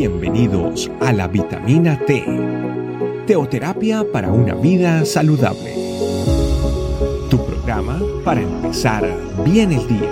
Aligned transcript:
Bienvenidos 0.00 0.90
a 1.02 1.12
la 1.12 1.28
vitamina 1.28 1.98
T, 2.06 2.24
teoterapia 3.26 4.02
para 4.10 4.32
una 4.32 4.54
vida 4.54 5.04
saludable. 5.04 5.74
Tu 7.28 7.36
programa 7.44 8.00
para 8.24 8.40
empezar 8.40 9.04
bien 9.44 9.72
el 9.72 9.86
día. 9.86 10.10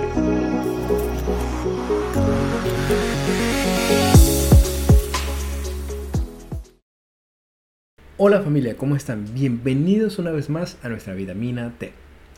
Hola 8.17 8.43
familia, 8.43 8.77
¿cómo 8.77 8.95
están? 8.95 9.25
Bienvenidos 9.33 10.19
una 10.19 10.29
vez 10.29 10.51
más 10.51 10.77
a 10.83 10.89
nuestra 10.89 11.15
vitamina 11.15 11.73
T. 11.79 11.93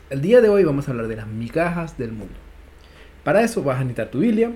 El 0.08 0.22
día 0.22 0.40
de 0.40 0.48
hoy 0.48 0.64
vamos 0.64 0.88
a 0.88 0.92
hablar 0.92 1.06
de 1.06 1.16
las 1.16 1.26
migajas 1.26 1.98
del 1.98 2.12
mundo. 2.12 2.32
Para 3.24 3.42
eso 3.42 3.62
vas 3.62 3.76
a 3.76 3.80
necesitar 3.80 4.10
tu 4.10 4.20
Biblia, 4.20 4.52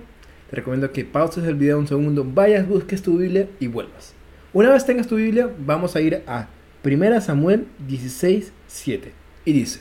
te 0.50 0.56
recomiendo 0.56 0.92
que 0.92 1.04
pauses 1.04 1.44
el 1.44 1.54
video 1.54 1.78
un 1.78 1.88
segundo, 1.88 2.24
vayas, 2.24 2.68
busques 2.68 3.02
tu 3.02 3.18
Biblia 3.18 3.48
y 3.58 3.66
vuelvas. 3.66 4.14
Una 4.52 4.70
vez 4.70 4.86
tengas 4.86 5.06
tu 5.06 5.16
Biblia, 5.16 5.50
vamos 5.58 5.96
a 5.96 6.00
ir 6.00 6.22
a 6.26 6.48
1 6.84 7.20
Samuel 7.20 7.66
16, 7.86 8.52
7. 8.66 9.12
Y 9.44 9.52
dice, 9.52 9.80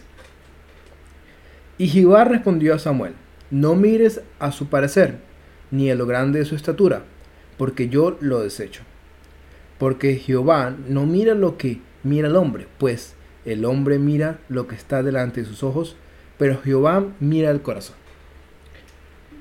Y 1.78 1.88
Jehová 1.88 2.23
respondió 2.23 2.73
a 2.73 2.80
Samuel, 2.80 3.14
no 3.52 3.76
mires 3.76 4.22
a 4.40 4.52
su 4.52 4.68
parecer, 4.68 5.20
ni 5.72 5.92
a 5.92 5.96
lo 5.96 6.08
grande 6.08 6.40
de 6.40 6.46
su 6.46 6.56
estatura, 6.56 7.04
porque 7.58 7.90
yo 7.90 8.18
lo 8.20 8.42
desecho. 8.42 8.82
Porque 9.78 10.16
Jehová 10.16 10.76
no 10.88 11.06
mira 11.06 11.36
lo 11.36 11.58
que 11.58 11.80
mira 12.04 12.28
el 12.28 12.36
hombre, 12.36 12.68
pues 12.80 13.16
el 13.45 13.66
hombre 13.66 14.00
mira 14.00 14.40
lo 14.50 14.68
que 14.68 14.76
está 14.76 15.04
delante 15.04 15.42
de 15.42 15.48
sus 15.48 15.64
ojos, 15.64 15.95
pero 16.38 16.59
Jehová 16.62 17.06
mira 17.20 17.52
el 17.52 17.62
corazón. 17.62 17.95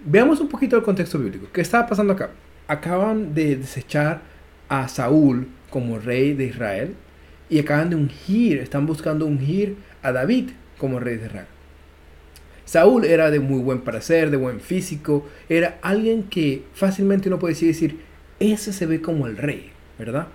Veamos 0.07 0.39
un 0.41 0.49
poquito 0.49 0.77
el 0.77 0.83
contexto 0.83 1.19
bíblico. 1.19 1.47
¿Qué 1.51 1.63
estaba 1.63 1.87
pasando 1.87 2.13
acá? 2.13 2.31
Acaban 2.69 3.35
de 3.35 3.57
desechar 3.57 4.21
a 4.69 4.87
Saúl 4.89 5.49
como 5.71 5.99
rey 5.99 6.35
de 6.35 6.45
Israel 6.45 6.95
y 7.49 7.59
acaban 7.59 7.89
de 7.89 7.97
ungir, 7.97 8.59
están 8.59 8.85
buscando 8.85 9.25
ungir 9.25 9.77
a 10.03 10.13
David 10.13 10.51
como 10.77 11.01
rey 11.01 11.17
de 11.17 11.27
Israel. 11.27 11.47
Saúl 12.67 13.07
era 13.07 13.31
de 13.31 13.41
muy 13.41 13.61
buen 13.61 13.81
parecer, 13.81 14.31
de 14.31 14.37
buen 14.37 14.61
físico, 14.61 15.27
era 15.49 15.79
alguien 15.81 16.25
que 16.25 16.65
fácilmente 16.75 17.29
uno 17.29 17.39
puede 17.39 17.55
decir, 17.55 18.01
ese 18.41 18.75
se 18.75 18.85
ve 18.85 19.01
como 19.01 19.27
el 19.27 19.39
rey, 19.39 19.71
¿verdad? 19.99 20.29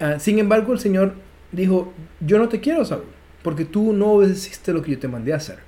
Ah, 0.00 0.18
sin 0.18 0.38
embargo, 0.38 0.74
el 0.74 0.80
Señor 0.80 1.14
dijo, 1.50 1.94
yo 2.20 2.38
no 2.38 2.48
te 2.50 2.60
quiero, 2.60 2.84
Saúl, 2.84 3.04
porque 3.42 3.64
tú 3.64 3.94
no 3.94 4.12
obedeciste 4.12 4.74
lo 4.74 4.82
que 4.82 4.92
yo 4.92 4.98
te 4.98 5.08
mandé 5.08 5.32
a 5.32 5.36
hacer. 5.36 5.60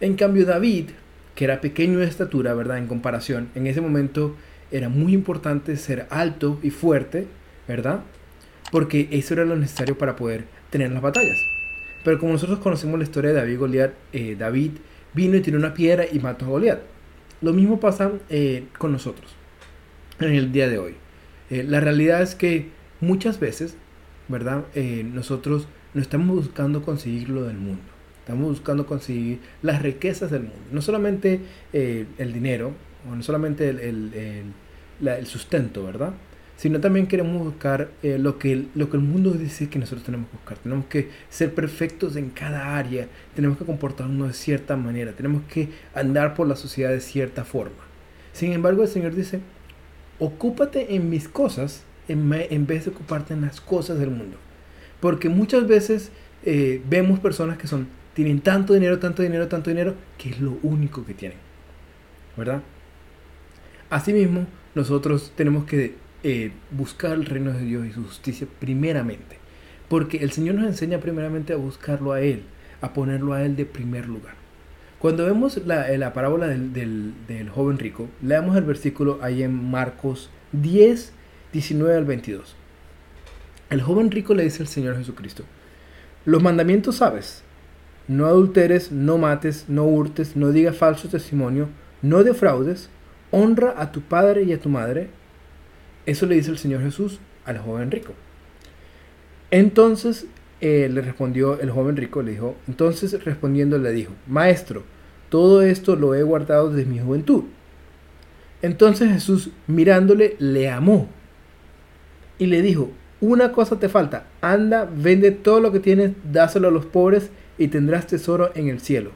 En 0.00 0.14
cambio, 0.14 0.46
David 0.46 0.90
que 1.36 1.44
era 1.44 1.60
pequeño 1.60 2.00
de 2.00 2.06
estatura, 2.06 2.54
¿verdad? 2.54 2.78
En 2.78 2.88
comparación, 2.88 3.50
en 3.54 3.68
ese 3.68 3.80
momento 3.80 4.34
era 4.72 4.88
muy 4.88 5.12
importante 5.12 5.76
ser 5.76 6.06
alto 6.10 6.58
y 6.62 6.70
fuerte, 6.70 7.28
¿verdad? 7.68 8.00
Porque 8.72 9.08
eso 9.12 9.34
era 9.34 9.44
lo 9.44 9.54
necesario 9.54 9.96
para 9.96 10.16
poder 10.16 10.46
tener 10.70 10.90
las 10.90 11.02
batallas. 11.02 11.38
Pero 12.02 12.18
como 12.18 12.32
nosotros 12.32 12.58
conocemos 12.58 12.98
la 12.98 13.04
historia 13.04 13.30
de 13.30 13.36
David 13.36 13.58
Goliat, 13.58 13.92
eh, 14.12 14.34
David 14.36 14.72
vino 15.12 15.36
y 15.36 15.40
tiró 15.40 15.58
una 15.58 15.74
piedra 15.74 16.04
y 16.10 16.18
mató 16.18 16.46
a 16.46 16.48
Goliat. 16.48 16.80
Lo 17.42 17.52
mismo 17.52 17.78
pasa 17.78 18.12
eh, 18.30 18.64
con 18.78 18.92
nosotros 18.92 19.34
en 20.18 20.32
el 20.32 20.52
día 20.52 20.68
de 20.68 20.78
hoy. 20.78 20.94
Eh, 21.50 21.64
la 21.64 21.80
realidad 21.80 22.22
es 22.22 22.34
que 22.34 22.70
muchas 23.00 23.38
veces, 23.38 23.76
¿verdad? 24.28 24.64
nosotros 25.12 25.68
no 25.92 26.00
estamos 26.00 26.34
buscando 26.34 26.82
conseguir 26.82 27.28
lo 27.28 27.44
del 27.44 27.58
mundo. 27.58 27.95
Estamos 28.26 28.48
buscando 28.48 28.86
conseguir 28.86 29.38
las 29.62 29.80
riquezas 29.82 30.32
del 30.32 30.42
mundo. 30.42 30.58
No 30.72 30.82
solamente 30.82 31.42
eh, 31.72 32.06
el 32.18 32.32
dinero, 32.32 32.72
o 33.08 33.14
no 33.14 33.22
solamente 33.22 33.68
el, 33.68 35.26
sustento, 35.26 35.84
¿verdad? 35.84 36.12
Sino 36.56 36.80
también 36.80 37.06
queremos 37.06 37.40
buscar 37.40 37.88
eh, 38.02 38.18
lo, 38.18 38.36
que, 38.36 38.66
lo 38.74 38.90
que 38.90 38.96
el 38.96 39.04
mundo 39.04 39.30
dice 39.30 39.68
que 39.68 39.78
nosotros 39.78 40.04
tenemos 40.04 40.28
que 40.28 40.38
buscar. 40.38 40.58
Tenemos 40.58 40.86
que 40.86 41.08
ser 41.30 41.54
perfectos 41.54 42.16
en 42.16 42.30
cada 42.30 42.76
área. 42.76 43.06
Tenemos 43.36 43.58
que 43.58 43.64
comportarnos 43.64 44.26
de 44.26 44.34
cierta 44.34 44.76
manera. 44.76 45.12
Tenemos 45.12 45.44
que 45.44 45.68
andar 45.94 46.34
por 46.34 46.48
la 46.48 46.56
sociedad 46.56 46.90
de 46.90 47.02
cierta 47.02 47.44
forma. 47.44 47.84
Sin 48.32 48.50
embargo, 48.50 48.82
el 48.82 48.88
Señor 48.88 49.14
dice, 49.14 49.38
ocúpate 50.18 50.96
en 50.96 51.10
mis 51.10 51.28
cosas 51.28 51.84
en, 52.08 52.66
vez 52.66 52.86
de 52.86 52.90
ocuparte 52.90 53.34
en 53.34 53.42
las 53.42 53.60
cosas 53.60 54.00
del 54.00 54.10
mundo. 54.10 54.36
Porque 54.98 55.28
muchas 55.28 55.68
veces 55.68 56.10
eh, 56.44 56.82
vemos 56.90 57.20
personas 57.20 57.56
que 57.56 57.68
son 57.68 57.86
tienen 58.16 58.40
tanto 58.40 58.72
dinero, 58.72 58.98
tanto 58.98 59.22
dinero, 59.22 59.46
tanto 59.46 59.68
dinero, 59.68 59.94
que 60.16 60.30
es 60.30 60.40
lo 60.40 60.58
único 60.62 61.04
que 61.04 61.12
tienen. 61.12 61.36
¿Verdad? 62.34 62.62
Asimismo, 63.90 64.46
nosotros 64.74 65.34
tenemos 65.36 65.66
que 65.66 65.96
eh, 66.24 66.50
buscar 66.70 67.12
el 67.12 67.26
reino 67.26 67.52
de 67.52 67.60
Dios 67.60 67.86
y 67.86 67.92
su 67.92 68.02
justicia 68.02 68.46
primeramente. 68.58 69.36
Porque 69.90 70.16
el 70.16 70.32
Señor 70.32 70.54
nos 70.54 70.64
enseña 70.64 70.98
primeramente 70.98 71.52
a 71.52 71.56
buscarlo 71.56 72.14
a 72.14 72.22
Él, 72.22 72.44
a 72.80 72.94
ponerlo 72.94 73.34
a 73.34 73.42
Él 73.42 73.54
de 73.54 73.66
primer 73.66 74.08
lugar. 74.08 74.34
Cuando 74.98 75.26
vemos 75.26 75.60
la, 75.66 75.92
eh, 75.92 76.10
parábola 76.14 76.46
del, 76.46 76.72
del, 76.72 77.50
joven 77.50 77.78
rico, 77.78 78.08
leamos 78.22 78.56
el 78.56 78.64
versículo 78.64 79.18
ahí 79.20 79.42
en 79.42 79.70
Marcos 79.70 80.30
10, 80.52 81.12
19 81.52 81.94
al 81.94 82.06
22. 82.06 82.56
El 83.68 83.82
joven 83.82 84.10
rico 84.10 84.32
le 84.32 84.44
dice 84.44 84.62
al 84.62 84.68
Señor 84.68 84.96
Jesucristo, 84.96 85.44
los 86.24 86.42
mandamientos 86.42 86.96
sabes, 86.96 87.44
no 88.08 88.26
adulteres, 88.26 88.92
no 88.92 89.18
mates, 89.18 89.64
no 89.68 89.84
hurtes, 89.84 90.36
no 90.36 90.52
digas 90.52 90.76
falso 90.76 91.08
testimonio, 91.08 91.68
no 92.02 92.22
defraudes, 92.22 92.88
honra 93.30 93.74
a 93.76 93.92
tu 93.92 94.00
padre 94.00 94.44
y 94.44 94.52
a 94.52 94.60
tu 94.60 94.68
madre. 94.68 95.08
Eso 96.06 96.26
le 96.26 96.36
dice 96.36 96.50
el 96.50 96.58
Señor 96.58 96.82
Jesús 96.82 97.18
al 97.44 97.58
joven 97.58 97.90
rico. 97.90 98.12
Entonces 99.50 100.26
eh, 100.60 100.88
le 100.90 101.00
respondió 101.00 101.60
el 101.60 101.70
joven 101.70 101.96
rico, 101.96 102.22
le 102.22 102.32
dijo, 102.32 102.56
entonces 102.68 103.24
respondiendo 103.24 103.78
le 103.78 103.92
dijo, 103.92 104.12
Maestro, 104.26 104.84
todo 105.28 105.62
esto 105.62 105.96
lo 105.96 106.14
he 106.14 106.22
guardado 106.22 106.70
desde 106.70 106.88
mi 106.88 106.98
juventud. 106.98 107.44
Entonces 108.62 109.10
Jesús 109.10 109.50
mirándole 109.66 110.36
le 110.38 110.70
amó 110.70 111.08
y 112.38 112.46
le 112.46 112.62
dijo, 112.62 112.90
una 113.20 113.52
cosa 113.52 113.78
te 113.78 113.88
falta, 113.88 114.26
anda, 114.40 114.88
vende 114.92 115.30
todo 115.30 115.60
lo 115.60 115.72
que 115.72 115.80
tienes, 115.80 116.12
dáselo 116.30 116.68
a 116.68 116.70
los 116.70 116.86
pobres 116.86 117.30
y 117.58 117.68
tendrás 117.68 118.06
tesoro 118.06 118.50
en 118.54 118.68
el 118.68 118.80
cielo. 118.80 119.12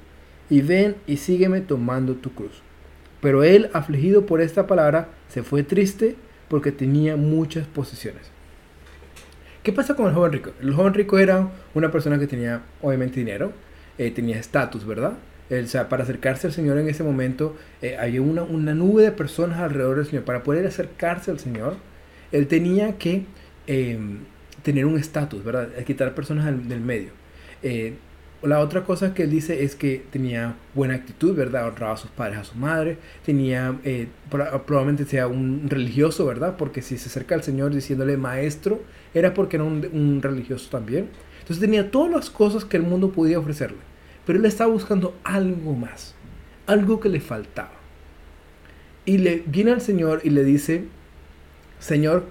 Y 0.49 0.63
ven 0.63 0.97
y 1.07 1.19
sígueme 1.19 1.61
tomando 1.61 2.15
tu 2.15 2.33
cruz. 2.35 2.63
Pero 3.21 3.45
él, 3.45 3.71
afligido 3.73 4.27
por 4.27 4.41
esta 4.41 4.67
palabra, 4.67 5.09
se 5.29 5.43
fue 5.43 5.63
triste 5.63 6.17
porque 6.49 6.73
tenía 6.73 7.17
muchas 7.17 7.67
posesiones. 7.67 8.31
¿Qué 9.63 9.73
pasa 9.73 9.95
con 9.95 10.07
el 10.09 10.15
joven 10.15 10.33
rico? 10.33 10.53
El 10.61 10.73
joven 10.73 10.95
rico 10.95 11.19
era 11.19 11.51
una 11.75 11.91
persona 11.91 12.19
que 12.19 12.27
tenía 12.27 12.63
obviamente 12.81 13.21
dinero, 13.21 13.53
eh, 13.99 14.11
tenía 14.11 14.39
estatus, 14.39 14.87
¿verdad? 14.87 15.19
o 15.51 15.67
sea, 15.67 15.89
para 15.89 16.05
acercarse 16.05 16.47
al 16.47 16.53
Señor 16.53 16.79
en 16.79 16.89
ese 16.89 17.03
momento 17.03 17.57
eh, 17.83 17.97
había 17.99 18.23
una, 18.23 18.45
una, 18.45 18.73
nube 18.73 19.03
de 19.03 19.11
personas 19.11 19.59
alrededor 19.59 19.97
del 19.97 20.07
Señor. 20.07 20.25
Para 20.25 20.43
poder 20.45 20.65
acercarse 20.67 21.31
al 21.31 21.41
Señor, 21.41 21.77
él 22.31 22.47
tenía 22.47 22.99
que 22.99 23.25
em, 23.67 24.21
tener 24.63 24.87
un 24.87 24.97
estatus, 24.97 25.45
¿verdad? 25.45 25.69
Quitar 25.85 26.15
personas 26.15 26.47
del, 26.47 26.81
medio. 26.81 27.11
La 28.43 28.61
otra 28.61 28.85
cosa 28.85 29.13
que 29.13 29.25
él 29.25 29.31
dice 29.31 29.65
es 29.65 29.77
que 29.77 30.03
tenía 30.11 30.57
buena 30.75 30.95
actitud, 30.95 31.35
¿verdad? 31.37 31.69
Honraba 31.69 31.93
a 31.93 31.97
sus 31.99 32.11
padres, 32.11 32.39
a 32.39 32.45
su 32.45 32.57
madre. 32.57 32.97
Tenía, 33.25 33.79
eh, 33.85 34.09
probablemente 34.31 35.05
sea 35.05 35.27
un 35.27 35.67
religioso, 35.69 36.25
¿verdad? 36.25 36.57
Porque 36.57 36.81
si 36.81 36.97
se 36.97 37.09
acerca 37.11 37.35
al 37.35 37.43
Señor 37.43 37.75
diciéndole 37.75 38.17
maestro, 38.17 38.81
era 39.13 39.35
porque 39.35 39.57
era 39.57 39.65
un, 39.65 40.21
religioso 40.23 40.71
también. 40.71 41.11
Entonces 41.41 41.61
tenía 41.61 41.91
todas 41.91 42.11
las 42.11 42.31
cosas 42.31 42.65
que 42.65 42.79
el 42.79 42.83
mundo 42.83 43.13
podía 43.13 43.39
ofrecerle. 43.39 43.77
Pero 44.25 44.39
él 44.39 44.47
estaba 44.47 44.73
buscando 44.73 45.15
algo 45.23 45.75
más. 45.75 46.15
Algo 46.67 46.99
que 46.99 47.11
le 47.11 47.21
faltaba. 47.21 47.73
Y 49.05 49.19
le 49.19 49.43
viene 49.45 49.73
al 49.73 49.83
Señor 49.83 50.23
y 50.25 50.31
le 50.31 50.45
dice, 50.45 50.85
Señor, 51.79 52.25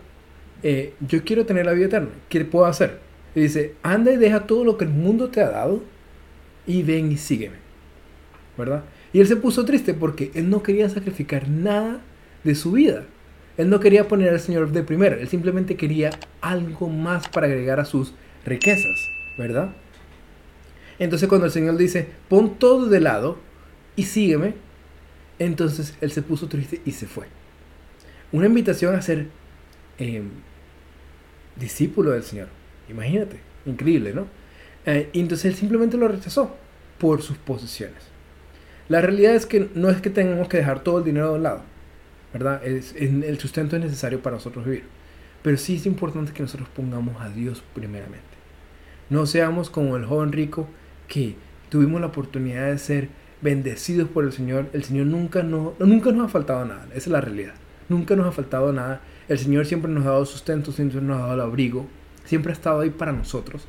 eh, 0.63 0.95
yo 1.07 1.23
quiero 1.23 1.45
tener 1.45 1.67
la 1.67 1.73
vida 1.73 1.85
eterna. 1.85 2.09
¿Qué 2.29 2.43
puedo 2.45 2.65
hacer? 2.65 2.99
Y 3.35 3.41
dice, 3.41 3.75
anda 3.83 4.11
y 4.11 4.17
deja 4.17 4.47
todo 4.47 4.63
lo 4.63 4.75
que 4.75 4.85
el 4.85 4.91
mundo 4.91 5.29
te 5.29 5.41
ha 5.41 5.51
dado 5.51 5.83
y 6.69 6.83
ven 6.83 7.11
y 7.11 7.17
sígueme. 7.17 7.57
¿Verdad? 8.57 8.83
Y 9.11 9.19
él 9.19 9.27
se 9.27 9.35
puso 9.35 9.65
triste 9.65 9.93
porque 9.93 10.31
él 10.35 10.49
no 10.49 10.61
quería 10.61 10.87
sacrificar 10.87 11.49
nada 11.49 12.01
de 12.43 12.55
su 12.55 12.73
vida. 12.73 13.05
Él 13.57 13.69
no 13.69 13.79
quería 13.79 14.07
poner 14.07 14.29
al 14.29 14.39
Señor 14.39 14.71
de 14.71 14.83
primero, 14.83 15.17
él 15.17 15.27
simplemente 15.27 15.75
quería 15.75 16.11
algo 16.39 16.87
más 16.87 17.27
para 17.27 17.47
agregar 17.47 17.79
a 17.79 17.85
sus 17.85 18.13
riquezas, 18.45 19.09
¿verdad? 19.37 19.73
Entonces 20.97 21.27
cuando 21.27 21.45
el 21.47 21.51
Señor 21.51 21.75
dice, 21.75 22.07
pon 22.29 22.57
todo 22.57 22.85
de 22.85 23.01
lado 23.01 23.37
y 23.97 24.03
sígueme, 24.03 24.53
entonces 25.39 25.97
él 25.99 26.11
se 26.11 26.21
puso 26.21 26.47
triste 26.47 26.81
y 26.85 26.91
se 26.91 27.07
fue. 27.07 27.25
Una 28.31 28.45
invitación 28.45 28.95
a 28.95 29.01
ser 29.01 29.27
em, 29.97 30.29
discípulo 31.57 32.11
del 32.11 32.23
Señor. 32.23 32.47
Imagínate, 32.89 33.39
increíble, 33.65 34.13
¿no? 34.13 34.27
Eh, 34.85 35.09
y 35.13 35.19
entonces 35.19 35.45
él 35.45 35.55
simplemente 35.55 35.97
lo 35.97 36.07
rechazó 36.07 36.55
por 36.97 37.21
sus 37.21 37.37
posesiones. 37.37 38.03
La 38.87 39.01
realidad 39.01 39.35
es 39.35 39.45
que 39.45 39.69
no 39.75 39.89
es 39.89 40.01
que 40.01 40.09
tengamos 40.09 40.47
que 40.47 40.57
dejar 40.57 40.83
todo 40.83 40.99
el 40.99 41.03
dinero 41.03 41.29
de 41.29 41.35
un 41.35 41.43
lado, 41.43 41.61
¿verdad? 42.33 42.65
Es, 42.65 42.95
el 42.95 43.37
sustento 43.39 43.75
es 43.75 43.83
necesario 43.83 44.21
para 44.21 44.37
nosotros 44.37 44.65
vivir. 44.65 44.83
Pero 45.41 45.57
sí 45.57 45.75
es 45.75 45.85
importante 45.85 46.33
que 46.33 46.41
nosotros 46.41 46.67
pongamos 46.69 47.21
a 47.21 47.29
Dios 47.29 47.63
primeramente. 47.73 48.23
No 49.09 49.25
seamos 49.25 49.69
como 49.69 49.95
el 49.95 50.05
joven 50.05 50.31
rico 50.31 50.67
que 51.07 51.35
tuvimos 51.69 52.01
la 52.01 52.07
oportunidad 52.07 52.67
de 52.67 52.77
ser 52.77 53.09
bendecidos 53.41 54.09
por 54.09 54.25
el 54.25 54.33
Señor. 54.33 54.67
El 54.73 54.83
Señor 54.83 55.07
nunca, 55.07 55.43
no, 55.43 55.75
nunca 55.79 56.11
nos 56.11 56.25
ha 56.25 56.29
faltado 56.29 56.65
nada. 56.65 56.85
Esa 56.89 56.97
es 56.97 57.07
la 57.07 57.21
realidad. 57.21 57.53
Nunca 57.87 58.15
nos 58.15 58.27
ha 58.27 58.31
faltado 58.31 58.73
nada. 58.73 59.01
El 59.27 59.39
Señor 59.39 59.65
siempre 59.65 59.91
nos 59.91 60.05
ha 60.05 60.09
dado 60.09 60.25
sustento, 60.25 60.71
siempre 60.71 61.01
nos 61.01 61.17
ha 61.17 61.21
dado 61.21 61.33
el 61.35 61.41
abrigo. 61.41 61.87
Siempre 62.25 62.51
ha 62.51 62.55
estado 62.55 62.81
ahí 62.81 62.89
para 62.89 63.11
nosotros. 63.11 63.65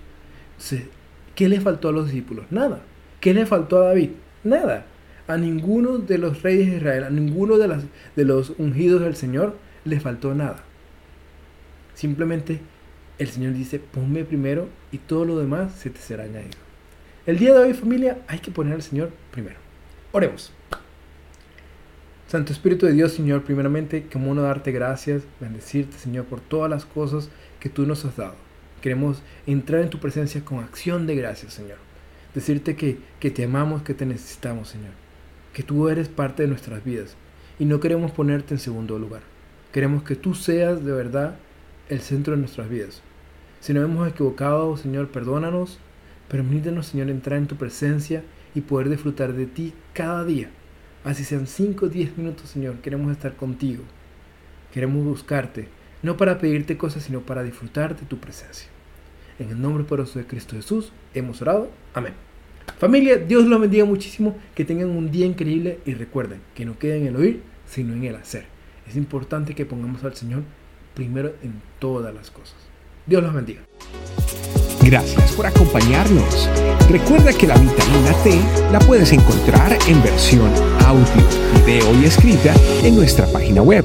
¿Qué 1.40 1.48
le 1.48 1.58
faltó 1.58 1.88
a 1.88 1.92
los 1.92 2.04
discípulos? 2.04 2.44
Nada. 2.50 2.82
¿Qué 3.18 3.32
le 3.32 3.46
faltó 3.46 3.78
a 3.78 3.86
David? 3.86 4.10
Nada. 4.44 4.84
A 5.26 5.38
ninguno 5.38 5.96
de 5.96 6.18
los 6.18 6.42
reyes 6.42 6.70
de 6.70 6.76
Israel, 6.76 7.04
a 7.04 7.08
ninguno 7.08 7.56
de, 7.56 8.24
los 8.26 8.52
ungidos 8.58 9.00
del 9.00 9.16
Señor 9.16 9.56
le 9.86 10.00
faltó 10.00 10.34
nada. 10.34 10.62
Simplemente 11.94 12.60
el 13.18 13.28
Señor 13.28 13.54
dice, 13.54 13.78
ponme 13.78 14.24
primero 14.24 14.68
y 14.92 14.98
todo 14.98 15.24
lo 15.24 15.38
demás 15.38 15.72
se 15.76 15.88
te 15.88 15.98
será 15.98 16.24
añadido. 16.24 16.58
El 17.24 17.38
día 17.38 17.54
de 17.54 17.60
hoy 17.60 17.72
familia 17.72 18.18
hay 18.26 18.40
que 18.40 18.50
poner 18.50 18.74
al 18.74 18.82
Señor 18.82 19.08
primero. 19.30 19.56
Oremos. 20.12 20.52
Santo 22.26 22.52
Espíritu 22.52 22.84
de 22.84 22.92
Dios, 22.92 23.12
Señor, 23.12 23.44
primeramente, 23.44 24.06
como 24.12 24.30
uno 24.30 24.42
darte 24.42 24.72
gracias, 24.72 25.22
bendecirte, 25.40 25.96
Señor, 25.96 26.26
por 26.26 26.42
todas 26.42 26.68
las 26.68 26.84
cosas 26.84 27.30
que 27.60 27.70
tú 27.70 27.86
nos 27.86 28.04
has 28.04 28.18
dado. 28.18 28.49
Queremos 28.80 29.22
entrar 29.46 29.82
en 29.82 29.90
tu 29.90 29.98
presencia 29.98 30.44
con 30.44 30.60
acción 30.60 31.06
de 31.06 31.14
gracias, 31.14 31.54
Señor. 31.54 31.78
Decirte 32.34 32.76
que, 32.76 32.98
que 33.18 33.30
te 33.30 33.44
amamos, 33.44 33.82
que 33.82 33.94
te 33.94 34.06
necesitamos, 34.06 34.68
Señor. 34.68 34.92
Que 35.52 35.62
tú 35.62 35.88
eres 35.88 36.08
parte 36.08 36.42
de 36.42 36.48
nuestras 36.48 36.84
vidas. 36.84 37.16
Y 37.58 37.64
no 37.64 37.80
queremos 37.80 38.12
ponerte 38.12 38.54
en 38.54 38.60
segundo 38.60 38.98
lugar. 38.98 39.22
Queremos 39.72 40.02
que 40.02 40.16
tú 40.16 40.34
seas 40.34 40.84
de 40.84 40.92
verdad 40.92 41.36
el 41.88 42.00
centro 42.00 42.34
de 42.34 42.40
nuestras 42.40 42.68
vidas. 42.68 43.02
Si 43.60 43.74
nos 43.74 43.84
hemos 43.84 44.08
equivocado, 44.08 44.76
Señor, 44.76 45.08
perdónanos. 45.08 45.78
Permítenos, 46.28 46.86
Señor, 46.86 47.10
entrar 47.10 47.38
en 47.38 47.46
tu 47.46 47.56
presencia 47.56 48.22
y 48.54 48.62
poder 48.62 48.88
disfrutar 48.88 49.32
de 49.32 49.46
ti 49.46 49.74
cada 49.92 50.24
día. 50.24 50.50
Así 51.04 51.24
sean 51.24 51.46
5 51.46 51.86
o 51.86 51.88
10 51.88 52.16
minutos, 52.18 52.48
Señor, 52.50 52.76
queremos 52.76 53.10
estar 53.12 53.34
contigo. 53.36 53.82
Queremos 54.72 55.04
buscarte, 55.04 55.68
no 56.02 56.16
para 56.16 56.38
pedirte 56.38 56.76
cosas, 56.76 57.04
sino 57.04 57.20
para 57.20 57.42
disfrutar 57.42 57.98
de 57.98 58.06
tu 58.06 58.18
presencia. 58.18 58.68
En 59.38 59.50
el 59.50 59.60
nombre 59.60 59.84
poderoso 59.84 60.18
de 60.18 60.26
Cristo 60.26 60.56
Jesús 60.56 60.92
hemos 61.14 61.40
orado. 61.42 61.70
Amén. 61.94 62.14
Familia, 62.78 63.16
Dios 63.16 63.46
los 63.46 63.60
bendiga 63.60 63.84
muchísimo, 63.84 64.36
que 64.54 64.64
tengan 64.64 64.90
un 64.90 65.10
día 65.10 65.26
increíble 65.26 65.80
y 65.84 65.94
recuerden 65.94 66.40
que 66.54 66.64
no 66.64 66.78
queden 66.78 67.02
en 67.02 67.08
el 67.08 67.16
oír, 67.16 67.42
sino 67.66 67.94
en 67.94 68.04
el 68.04 68.16
hacer. 68.16 68.44
Es 68.88 68.96
importante 68.96 69.54
que 69.54 69.66
pongamos 69.66 70.04
al 70.04 70.14
Señor 70.14 70.42
primero 70.94 71.34
en 71.42 71.60
todas 71.78 72.14
las 72.14 72.30
cosas. 72.30 72.56
Dios 73.06 73.22
los 73.22 73.34
bendiga. 73.34 73.60
Gracias 74.82 75.32
por 75.32 75.46
acompañarnos. 75.46 76.48
Recuerda 76.90 77.32
que 77.32 77.46
la 77.46 77.56
vitamina 77.56 78.12
T 78.24 78.40
la 78.72 78.78
puedes 78.80 79.12
encontrar 79.12 79.76
en 79.86 80.02
versión 80.02 80.50
audio, 80.84 81.04
video 81.64 81.94
y 82.00 82.06
escrita 82.06 82.54
en 82.82 82.96
nuestra 82.96 83.26
página 83.26 83.62
web, 83.62 83.84